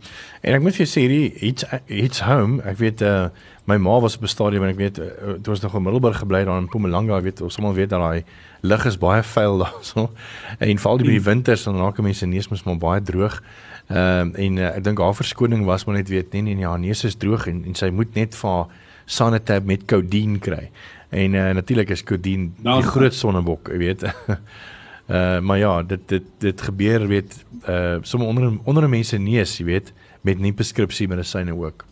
[0.45, 3.27] En ek moet vir sê hierdie iets iets home, ek weet uh
[3.65, 5.05] my ma was op 'n stadium en ek weet uh,
[5.41, 7.99] toe was nog in Middelburg gebly daar in Mpumalanga, ek weet ons almal weet dat
[7.99, 8.23] daai
[8.62, 10.12] lug is baie vuil daarso.
[10.60, 11.23] En veral die hmm.
[11.23, 13.41] winters dan raak mense neus mos maar baie droog.
[13.89, 16.79] Ehm uh, en uh, ek dink haar verskoning was maar net weet nee nee haar
[16.79, 18.67] neus is droog en en sy moet net vir
[19.05, 20.69] Sanatab met codeine kry.
[21.10, 24.05] En uh, natuurlik is codeine die groot sonnebok, jy weet.
[25.06, 29.65] Uh maar ja, dit dit dit gebeur weet uh sommer onder onder mense neus, jy
[29.65, 31.86] weet, met nie preskripsie medisyne ook.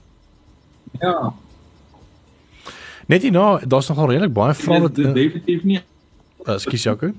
[1.02, 1.34] Ja.
[3.06, 5.82] Net hier nou, daar's nogal redelik baie vrae wat uh, definitief nie.
[6.45, 7.12] Uh, Ekskuus Jaco.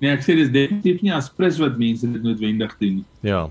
[0.00, 3.06] Nee, ek sê dis definitief nie as prins wat mense dit noodwendig doen nie.
[3.26, 3.48] Ja.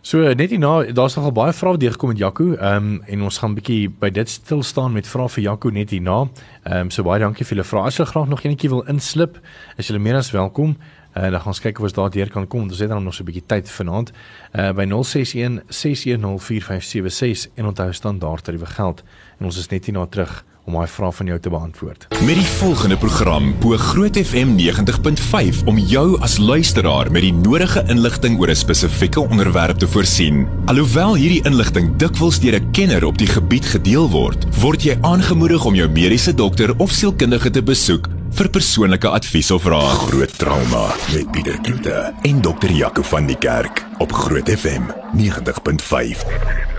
[0.00, 2.52] So net hierna, daar's nogal baie vrae deurgekom met Jaco.
[2.54, 5.70] Ehm um, en ons gaan 'n bietjie by dit stil staan met vrae vir Jaco
[5.70, 6.28] net hierna.
[6.62, 7.86] Ehm um, so baie dankie vir julle vrae.
[7.86, 9.40] As jy graag nog enetjie wil inslip,
[9.76, 10.76] is julle meer as welkom.
[11.16, 12.62] Uh, dan gaan ons kyk of ons daar deur kan kom.
[12.62, 14.12] Ons het dan nog so 'n bietjie tyd vanaand.
[14.54, 19.02] Uh by 061 610 4576 en onthou standaard tariewe geld.
[19.38, 22.06] En ons is net hierna terug om daai vraag van jou te beantwoord.
[22.20, 27.82] Met die volgende program bo Groot FM 90.5 om jou as luisteraar met die nodige
[27.88, 30.46] inligting oor 'n spesifieke onderwerp te voorsien.
[30.66, 35.64] Alhoewel hierdie inligting dikwels deur 'n kenner op die gebied gedeel word, word jy aangemoedig
[35.64, 39.98] om jou mediese dokter of sielkundige te besoek vir persoonlike advies of raad.
[40.10, 46.77] Groot trauma met Pieter Kloete en dokter Jaco van die Kerk op Groot FM 90.5.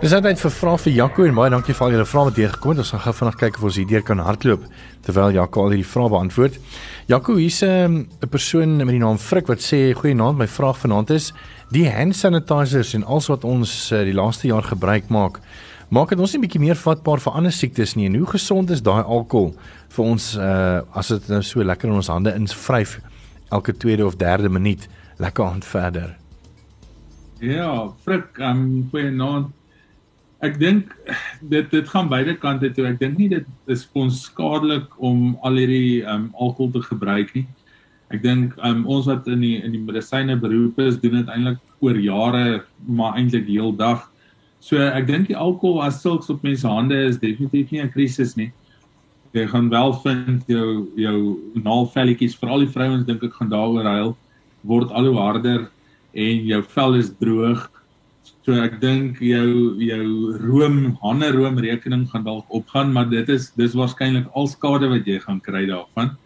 [0.00, 2.52] Dis net vir vrae vir Jaco en baie dankie vir al julle vrae wat hier
[2.54, 2.78] gekom het.
[2.80, 4.62] Ons gaan gou vinnig kyk of ons hierdeur kan hardloop
[5.04, 6.56] terwyl Jaco al hierdie vrae beantwoord.
[7.12, 11.10] Jaco, hier's ehm, 'n persoon met die naam Frik wat sê goeienaand, my vraag vanaand
[11.10, 11.34] is
[11.68, 15.38] die hand sanitizers en alles wat ons uh, die laaste jaar gebruik maak,
[15.90, 18.80] maak dit ons nie bietjie meer vatbaar vir ander siektes nie en hoe gesond is
[18.80, 19.52] daai alkohol
[19.90, 23.00] vir ons uh, as dit nou so lekker in ons hande invryf
[23.52, 26.16] elke tweede of derde minuut lekker aan verder.
[27.40, 29.59] Ja, Frik, ehm um, goeienaand
[30.42, 30.92] ek dink
[31.52, 32.86] dit dit gaan beide kante toe.
[32.88, 37.46] Ek dink nie dit is ons skadelik om al hierdie um alkohol te gebruik nie.
[38.10, 41.60] Ek dink um ons wat in die in die medisyne beroep is, doen dit eintlik
[41.80, 44.08] oor jare, maar eintlik heeldag.
[44.60, 48.36] So ek dink die alkohol as sulks op mense hande is definitief nie 'n krisis
[48.36, 48.52] nie.
[49.32, 51.18] jy gaan wel vind jou jou
[51.54, 54.16] naalvelletjies, veral die vrouens dink ek gaan daaroor huil,
[54.66, 55.68] word al hoe harder
[56.14, 57.68] en jou vel is droog.
[58.46, 60.04] So ek dink jou jou
[60.40, 65.06] room, hande room rekening gaan dalk opgaan, maar dit is dis waarskynlik al skade wat
[65.06, 66.16] jy gaan kry daarvan.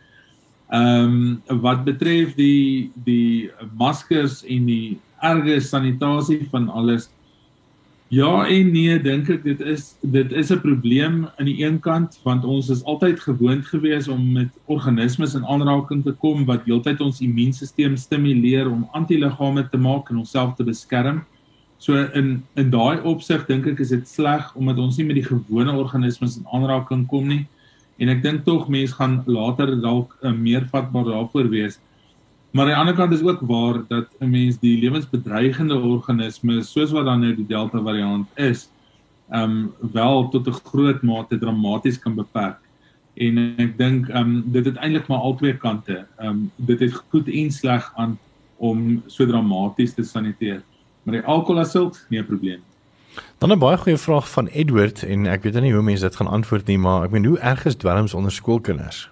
[0.75, 7.11] Ehm um, wat betref die die maskers en die erge sanitasie van alles
[8.14, 12.19] Ja en nee, dink ek dit is dit is 'n probleem aan die een kant
[12.23, 17.01] want ons is altyd gewoond gewees om met organismes in aanraking te kom wat heeltyd
[17.01, 21.25] ons immuunstelsel stimuleer om antiliggame te maak en onsself te beskerm.
[21.78, 25.26] So in in daai opsig dink ek is dit sleg omdat ons nie met die
[25.26, 27.46] gewone organismes in aanraking kom nie.
[27.98, 31.78] En ek dink tog mense gaan later dalk uh, meer vatbaar daarvoor wees.
[32.54, 36.90] Maar aan die ander kant is ook waar dat 'n mens die lewensbedreigende organismes soos
[36.90, 38.68] wat dan nou die Delta variant is,
[39.30, 42.58] ehm um, wel tot 'n groot mate dramaties kan beperk.
[43.14, 46.06] En ek dink ehm um, dit het eintlik maar albei kante.
[46.18, 48.18] Ehm um, dit het goed en sleg aan
[48.56, 50.62] om so dramaties te saniteer.
[51.05, 52.61] Maar die alkoholasult, nie 'n probleem.
[53.38, 56.27] Dan 'n baie goeie vraag van Edward en ek weet nie hoe mense dit gaan
[56.27, 59.11] antwoord nie, maar ek meen hoe erg is dwelms onder skoolkinders?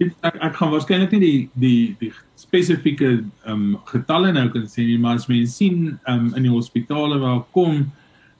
[0.00, 3.08] ek ek gaan waarskynlik nie die die die spesifieke
[3.44, 6.52] ehm um, getalle nou kan sê nie, maar as mens sien ehm um, in die
[6.52, 7.90] hospitale waar kom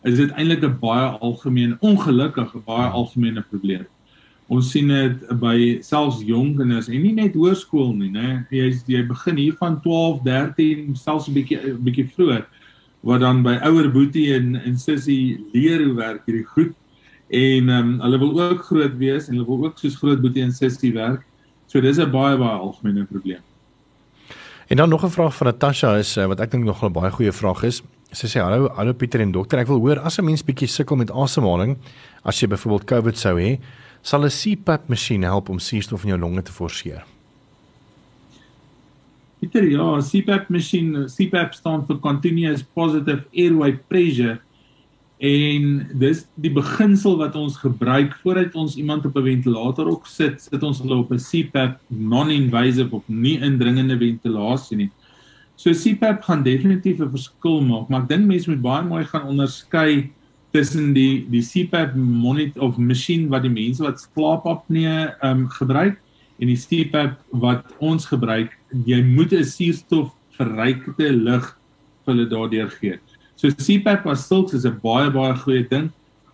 [0.09, 3.85] is dit eintlik 'n baie algemeen ongelukkige baie algemene probleem.
[4.51, 8.45] Ons sien dit by selfs jong kinders en nie net hoërskool nie, né?
[8.51, 12.45] Jy jy begin hier van 12, 13, selfs 'n bietjie 'n bietjie vroeër
[13.03, 16.75] wat dan by ouer boetie en en sussie leer hoe werk hierdie goed
[17.31, 20.43] en ehm um, hulle wil ook groot wees en hulle wil ook soos groot boetie
[20.43, 21.25] en sussie werk
[21.71, 23.43] So dis 'n baie baie algemene probleem.
[24.67, 27.11] En dan nog 'n vraag van Natasha is eh, wat ek dink nog 'n baie
[27.11, 27.83] goeie vraag is.
[28.11, 30.97] Sy sê hallo hallo Pieter en dokter, ek wil hoor as 'n mens bietjie sukkel
[30.97, 31.79] met asemhaling,
[32.25, 33.61] as jy byvoorbeeld COVID sou hê,
[34.03, 37.05] sal 'n CPAP masjien help om suurstof in jou longe te forceer.
[39.41, 44.41] Pieter, ja, CPAP masjien, CPAP staan vir continuous positive airway pressure
[45.21, 45.65] En
[46.01, 50.63] dis die beginsel wat ons gebruik voordat ons iemand op 'n ventilator op sit, sit
[50.63, 54.91] ons hulle op 'n CPAP non-invasive of nie indringende ventilasie nie.
[55.57, 59.29] So CPAP gaan definitief 'n verskil maak, maar ek dink mense moet baie mooi gaan
[59.29, 60.11] onderskei
[60.53, 66.01] tussen die die CPAP monitor of masjien wat die mense wat slaapapnee um gebruik
[66.41, 68.51] en die CPAP wat ons gebruik.
[68.87, 71.57] Jy moet 'n suurstof verrykte lug
[72.05, 72.99] vir hulle daardeur gee.
[73.37, 75.91] So CPAP as sulks is 'n baie baie goeie ding.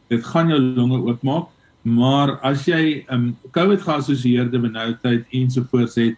[0.08, 1.48] Dit gaan jou longe oopmaak,
[1.82, 6.16] maar as jy 'n um, COVID geassosieerde benoudheid ensovoorts het,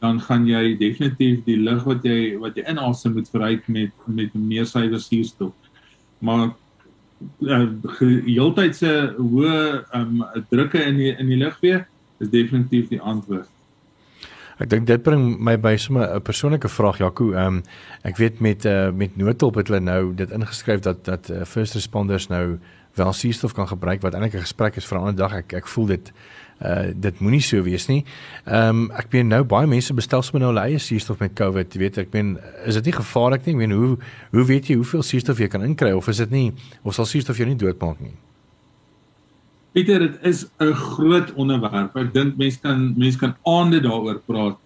[0.00, 4.34] dan gaan jy definitief die lug wat jy wat jy inasem moet verryk met met
[4.34, 5.52] meer suiwer suurstof.
[6.20, 6.54] Maar
[7.40, 7.66] uh,
[8.26, 9.56] heeltydse hoë
[9.94, 11.86] um, drukke in die in die lug weer
[12.22, 13.48] is definitief die antwoord.
[14.62, 17.32] Ek dink dit bring my by sommer 'n persoonlike vraag Jaco.
[17.34, 17.62] Um,
[18.02, 21.74] ek weet met uh, met noodhulp het hulle nou dit ingeskryf dat dat uh, first
[21.74, 22.58] responders nou
[22.94, 25.34] wel suurstof kan gebruik wat eintlik 'n gesprek is vir 'n ander dag.
[25.34, 26.12] Ek ek voel dit
[26.62, 28.04] uh dit moenie so wees nie.
[28.46, 31.74] Ehm um, ek weet nou baie mense bestel sommer nou hulle eie suurstof met COVID.
[31.74, 33.54] Jy weet ek meen is dit nie gevaarlik nie?
[33.54, 33.96] Ek meen hoe
[34.32, 37.38] hoe weet jy hoeveel suurstof jy kan inkry of is dit nie of sal suurstof
[37.38, 38.14] jou nie doodmaak nie?
[39.72, 41.96] Pieter, dit is 'n groot onderwerp.
[41.96, 44.58] Ek dink mense kan mense kan aande daaroor praat.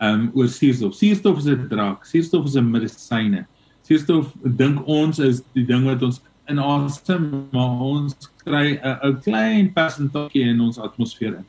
[0.00, 0.94] Ehm um, oor suurstof.
[0.94, 2.04] Suurstof is 'n drak.
[2.04, 3.46] Suurstof is 'n medisyne.
[3.82, 8.16] Suurstof dink ons is die ding wat ons inasem, maar ons
[8.48, 11.46] kry 'n klein persentasie in ons atmosfeer in.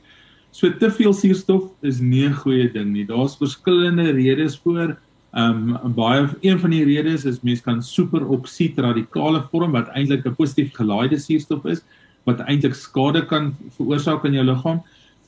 [0.51, 3.05] So te veel suurstof is nie 'n goeie ding nie.
[3.05, 4.97] Daar's verskillende redes voor.
[5.33, 10.25] Ehm um, baie een van die redes is mense kan superoksied radikale vorm wat eintlik
[10.25, 11.81] 'n positief gelaaide suurstof is
[12.25, 14.81] wat eintlik skade kan veroorsaak in jou liggaam.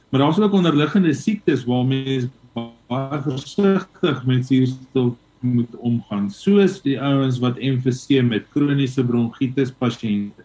[0.10, 2.30] Maar daar's ook onderliggende siektes waar mense
[2.88, 10.44] baie versigtig met suurstof moet omgaan, soos die ouens wat emfyseem met kroniese bronkietis pasiënte.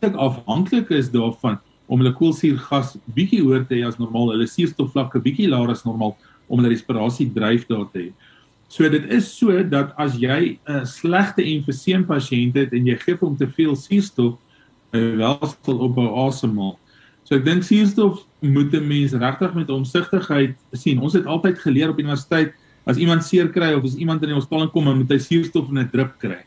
[0.00, 1.58] Dit afhanklik is daarvan
[1.88, 6.16] om hulle koolsuurgas bietjie hoër te hê as normaal, hulle suurstofvlakke bietjie laer as normaal
[6.48, 8.10] om hulle respirasie dryf daar te hê.
[8.68, 13.16] So dit is so dat as jy 'n slegte emfyseem pasiënt het en jy gee
[13.16, 14.36] hom te veel suurstof,
[14.92, 16.78] welstel opbou asemhaal.
[17.24, 21.00] So ek dink suurstof moet 'n mens regtig met omsigtigheid sien.
[21.00, 22.52] Ons het altyd geleer op universiteit
[22.86, 25.78] as iemand seer kry of as iemand in die hospitaal kom, moet hy suurstof in
[25.78, 26.44] 'n drip kry.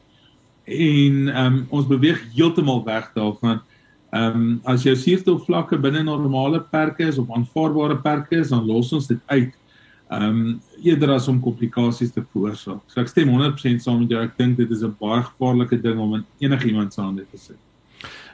[0.72, 3.62] En ehm um, ons beweeg heeltemal weg daarvan.
[4.12, 8.94] Ehm um, as jou suurstofvlakke binne normale perke is of aanvaarbare perke is, dan los
[8.94, 9.58] ons dit uit.
[10.12, 12.82] Ehm um, eerder as om komplikasies te veroorsaak.
[12.88, 14.24] So ek stem 100% saam met jou.
[14.24, 17.60] Ek dink dit is 'n baie gevaarlike ding om in enigiemand se hande te sit.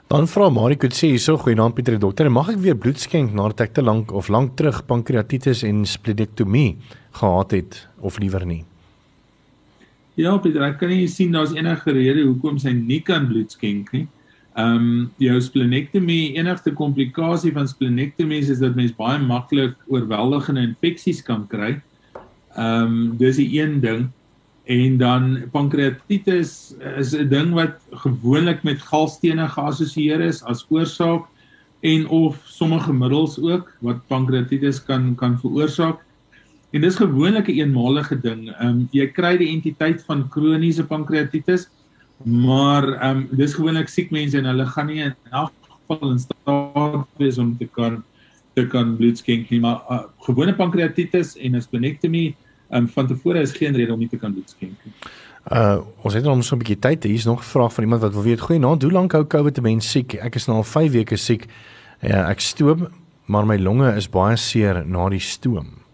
[0.08, 3.62] Dan vra Mariko sê hierso goeienaand Pieter die dokter, mag ek weer bloed skenk nadat
[3.62, 6.78] ek te lank of lank terug pankreatitis en splenektomie
[7.12, 8.64] gehad het of liewer nie?
[10.18, 13.92] Ja, Pieter, ek kan nie sien daar's enige rede hoekom sy nie kan bloed skenk
[13.94, 14.08] nie.
[14.58, 14.86] Ehm um,
[15.22, 21.76] jou splenektomie, enigste komplikasie van splenektomie is dat mens baie maklik oorweldigende infeksies kan kry.
[22.58, 24.08] Ehm um, dis die een ding
[24.66, 31.30] en dan pankreatitis is 'n ding wat gewoonlik met galstene geassosieer is as oorsaak
[31.86, 36.02] en of sommige middels ook wat pankreatitis kan kan veroorsaak.
[36.72, 38.52] En dis gewoonlik 'n een eenmalige ding.
[38.52, 41.70] Ehm um, jy kry die entiteit van kroniese pankreatitis,
[42.24, 45.16] maar ehm um, dis gewoonlik siek mense en hulle gaan nie in
[45.88, 48.04] geval in staat wees om te kan
[48.54, 52.36] te kan bloed skenk nie, maar uh, gewone pankreatitis en 'n splenektomie
[52.72, 54.94] um, van tevore is geen rede om nie te kan bloed skenk nie.
[55.52, 57.04] Uh ons het nog so 'n bietjie tyd.
[57.04, 59.28] Hier is nog 'n vraag van iemand wat wil weet: "Goeie naam, hoe lank hou
[59.28, 60.14] COVID 'n mens siek?
[60.14, 61.46] Ek is nou al 5 weke siek.
[62.02, 62.88] Ja, ek stoom,
[63.26, 65.87] maar my longe is baie seer na die stoom."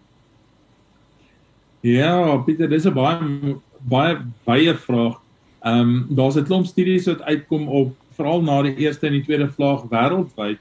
[1.84, 5.20] Ja, Pieter, dis 'n baie baie baie vraag.
[5.60, 9.22] Ehm um, daar's 'n klomp studies wat uitkom op veral na die eerste en die
[9.22, 10.58] tweede vlaag wêreldwyd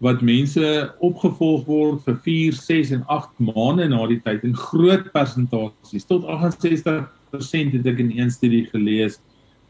[0.00, 5.12] wat mense opgevolg word vir 4, 6 en 8 maande na die tyd in groot
[5.12, 9.20] persentasies tot 68% het ek in een studie gelees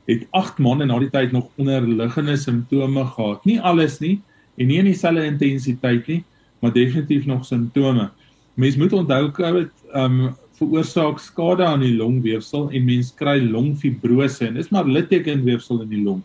[0.06, 3.44] het 8 maande na die tyd nog onderliggende simptome gehad.
[3.44, 4.20] Nie alles nie
[4.56, 6.22] en nie in dieselfde intensiteit nie,
[6.60, 8.10] maar definitief nog simptome.
[8.54, 14.60] Mens moet onthou COVID um veroorsaak skade aan die longweefsel en mens kry longfibrose en
[14.60, 16.22] dis maar littekenweefsel in die long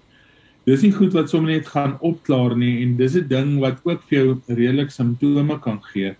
[0.68, 4.04] dis nie goed wat sommer net gaan opklaar nie en dis 'n ding wat ook
[4.10, 6.16] vir jou redelik simptome kan gee.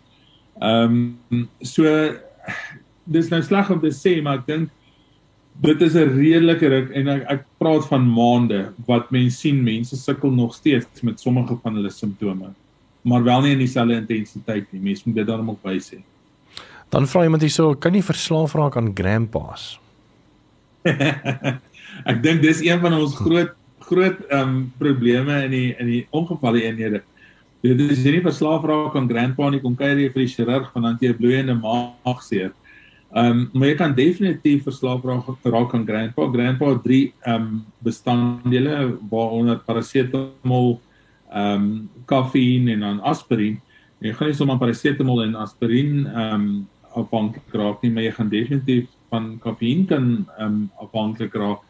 [0.62, 1.84] Ehm um, so
[3.06, 4.70] dis nou sleg om te sê maar ek dink
[5.62, 9.96] dit is 'n redelike ruk en ek, ek praat van maande wat mense sien mense
[9.96, 12.54] sukkel nog steeds met sommige van hulle simptome
[13.04, 14.82] maar wel nie in dieselfde intensiteit nie.
[14.82, 16.02] Mense moet dit daarom ook bysê.
[16.90, 19.76] Dan vra iemand hierso, kan jy verslaaf raak aan grandpas?
[22.12, 23.56] ek dink dis een van ons groot
[23.88, 27.02] groot ehm um, probleme in die in die ongevalle eenhede.
[27.64, 30.72] Dit is jy nie verslaaf raak aan grandpa nie, kom kuier jy vir die chirurg
[30.74, 32.52] van dan jy bloeiende maagseer.
[33.16, 36.28] Ehm um, maar jy kan definitief verslaaf raak raak aan grandpa.
[36.34, 40.78] Grandpa het drie ehm um, bestanddele waaronder parasetamol,
[41.32, 41.72] ehm um,
[42.06, 43.62] koffiein en dan aspirien.
[44.04, 46.50] Jy gaan nie sommer parasetamol en aspirien ehm um,
[46.98, 50.08] afhanklik raak nie, maar jy gaan definitief van koffiein kan
[50.38, 51.64] ehm um, afhanklik raak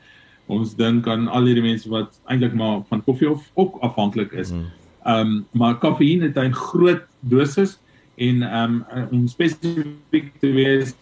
[0.47, 4.53] ons dink aan al hierdie mense wat eintlik maar van koffie of ook afhanklik is.
[4.55, 4.69] Hmm.
[5.05, 7.77] Ehm um, maar koffie het 'n groot dosis
[8.15, 10.95] en ehm um, om spesifiek te wees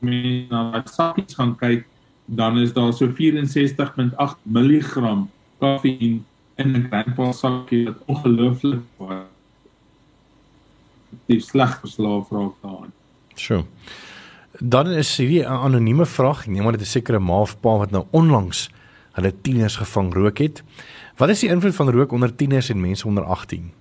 [0.00, 1.86] mense na wat sakkies gaan kyk
[2.24, 5.26] dan is daar so 64.8 mg
[5.58, 6.22] koffie
[6.56, 9.26] in 'n grandpa sakkie wat ongelooflik baie
[11.26, 12.92] die sleg verslaaf raak daaraan.
[13.38, 13.64] Sure.
[14.58, 16.40] Dan is hierdie 'n anonieme vraag.
[16.40, 18.70] Ek neem maar dit is sekere ma of pa wat nou onlangs
[19.12, 20.62] hulle tieners gevang rook het.
[21.16, 23.72] Wat is die invloed van rook onder tieners en mense onder 18?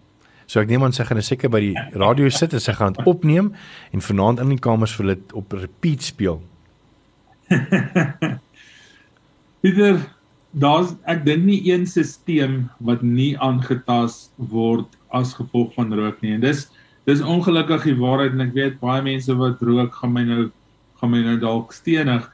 [0.46, 3.06] So ek neem aan sy gaan seker by die radio sit en sy gaan dit
[3.06, 3.52] opneem
[3.92, 6.42] en vanaand in die kamers vir dit op repeat speel.
[9.62, 10.00] Pieter,
[10.52, 16.34] daar's ek dink nie een stelsel wat nie aangetast word as gevolg van rook nie.
[16.38, 16.68] En dis
[17.08, 20.50] dis ongelukkig die waarheid en ek weet baie mense wat rook gaan my nou
[20.98, 22.26] gaan my nou dalk stenig.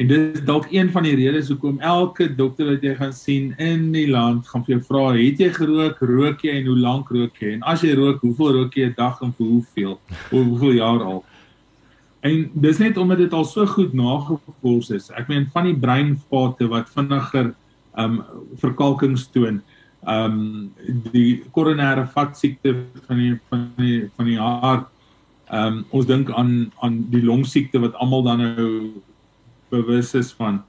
[0.00, 3.50] En dit is dalk een van die redes hoekom elke dokter wat jy gaan sien
[3.60, 7.12] in die land gaan vir jou vra, het jy gerook, rook jy en hoe lank
[7.12, 7.56] rook jy?
[7.56, 9.98] En as jy rook, hoeveel rook jy 'n dag en vir hoeveel?
[10.30, 11.24] Of hoeveel jaar al?
[12.22, 15.10] En dis net omdat dit al so goed nagevors is.
[15.10, 17.54] Ek meen van die breinvate wat vinniger
[17.98, 18.22] um
[18.56, 19.62] verkalkings toon.
[20.02, 20.72] Um
[21.12, 22.74] die koronêre vatsiekte
[23.06, 24.88] van die van die van die hart
[25.52, 28.68] Ehm um, ons dink aan aan die longsiekte wat almal dan nou
[29.68, 30.62] bewus is van.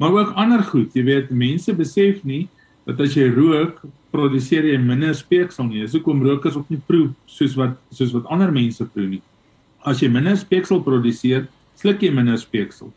[0.00, 2.46] Maar ook ander goed, jy weet, mense besef nie
[2.88, 5.82] dat as jy rook, produseer jy minder speeksel nie.
[5.84, 9.20] Dis hoekom rokers ook nie proe soos wat soos wat ander mense proe nie.
[9.84, 11.44] As jy minder speeksel produseer,
[11.76, 12.88] sluk jy minder speeksel.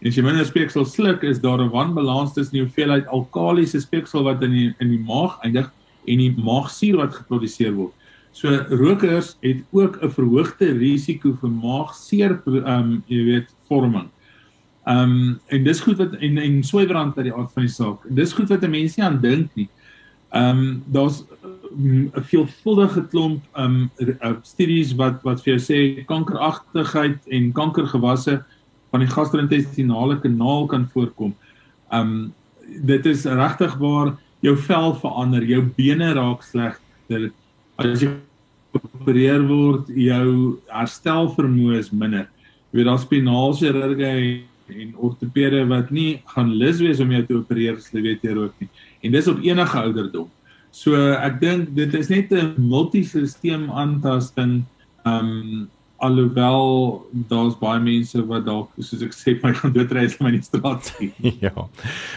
[0.00, 4.22] En as jy minder speeksel sluk, is daar 'n wanbalans tussen die hoeveelheid alkaliese speeksel
[4.24, 5.70] wat in die in die maag eindig
[6.06, 7.92] en die maagsuur wat geproduseer word.
[8.32, 14.08] So rokers het ook 'n verhoogde risiko vir maagseer ehm um, jy weet vorming.
[14.86, 17.98] Ehm um, en dis goed wat en en swybrand uit die aard van die saak.
[18.08, 19.68] Dis goed wat 'n mens nie aan dink nie.
[20.32, 21.24] Ehm um, daar's
[21.76, 28.44] 'n veelvuldige klomp ehm um, studies wat wat vir jou sê kankeragtigheid en kankergewasse
[28.90, 31.34] van die gastro-intestinale kanaal kan voorkom.
[31.92, 32.32] Um,
[32.86, 34.14] dit is regtig waar
[34.44, 37.30] jou vel verander, jou bene raak slegter.
[37.80, 38.12] As jy
[38.76, 42.28] opereer word, jou herstelvermoë is minder.
[42.70, 44.12] Jy weet daar spinaalchirurge
[44.70, 48.36] en ortopede wat nie gaan lus wees om jou te opereer as hulle weet jy
[48.36, 48.70] rook nie.
[49.02, 50.28] En dis op enige ouderdom.
[50.70, 54.64] So ek dink dit is net 'n multisisteem aantasting.
[55.04, 55.68] Um
[56.00, 60.42] alhoewel daar's baie mense wat dalk soos ek sê my gaan doodry as my nie
[60.44, 61.12] straat sien.
[61.44, 61.52] ja.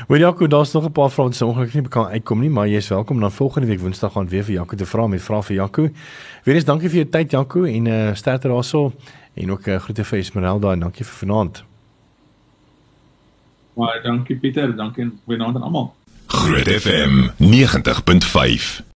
[0.08, 2.68] Wel Jaco, daar's nog 'n paar vrae wat se ongelukkig nie kan uitkom nie, maar
[2.68, 5.56] jy's welkom dan volgende week Woensdag gaan weer vir Jaco te vra met vrae vir
[5.56, 5.90] Jaco.
[6.44, 8.94] Weereens dankie vir jou tyd Jaco en uh sterkte daarso
[9.34, 11.64] en ook uh, groete vir Esmeralda en dankie vir vanaand.
[13.74, 15.94] Baie dankie Pieter, dankie en goeienaand aan almal.
[16.28, 18.84] Groot FM 90.5